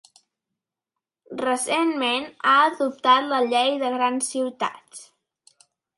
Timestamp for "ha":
2.29-2.55